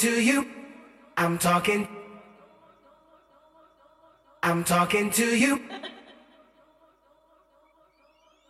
to 0.00 0.22
you. 0.22 0.48
I'm 1.18 1.36
talking. 1.38 1.86
I'm 4.42 4.64
talking 4.64 5.10
to 5.10 5.26
you. 5.36 5.60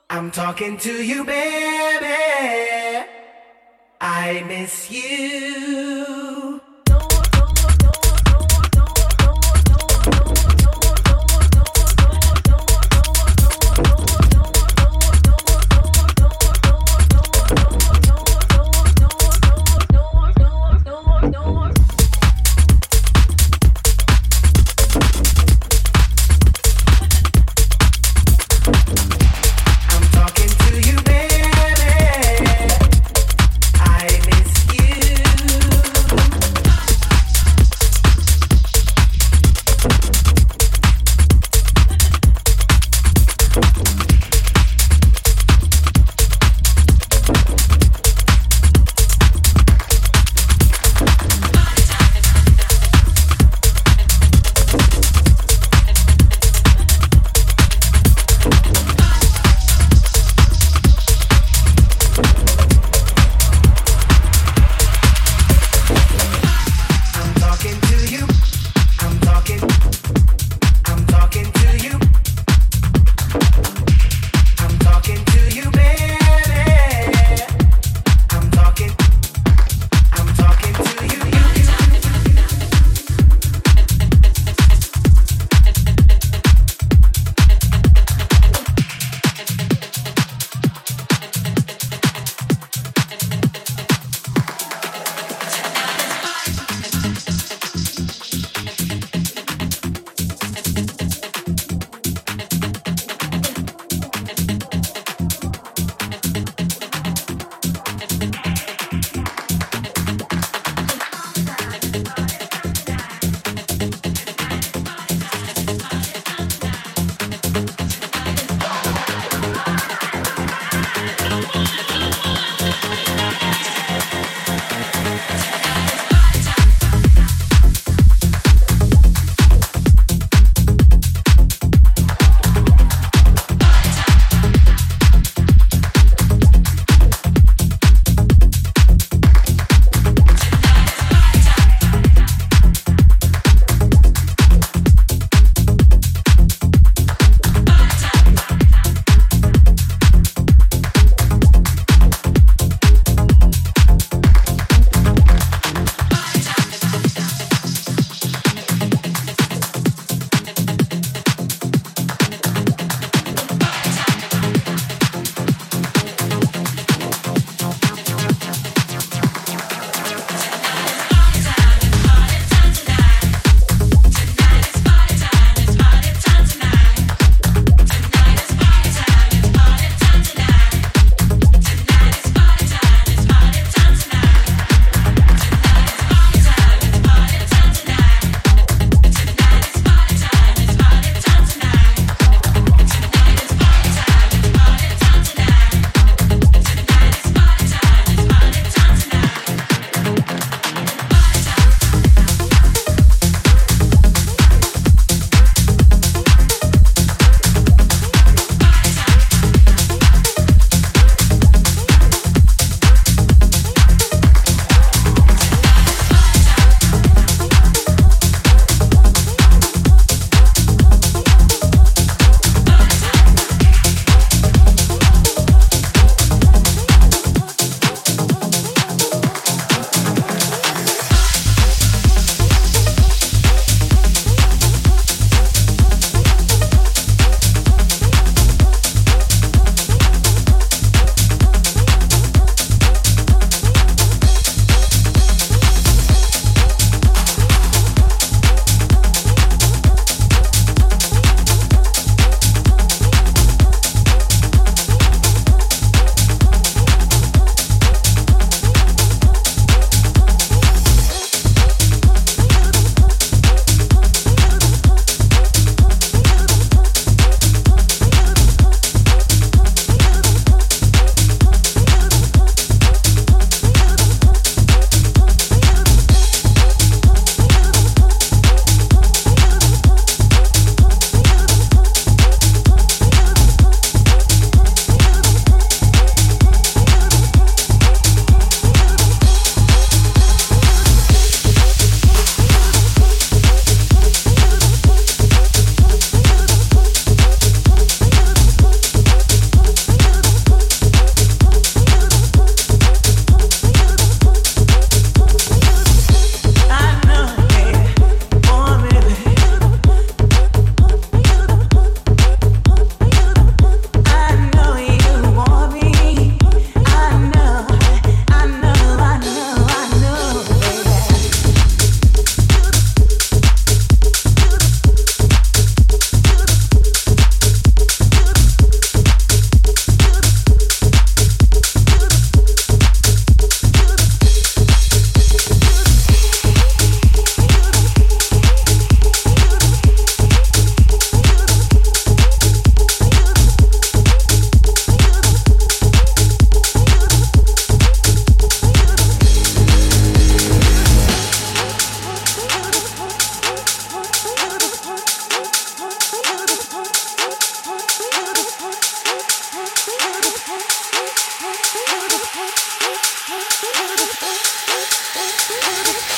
I'm 0.09 0.31
talking 0.31 0.77
to 0.79 0.93
you, 1.05 1.25
baby. 1.25 2.07
I 4.01 4.45
miss 4.47 4.91
you. 4.93 6.30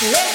Wait. 0.02 0.31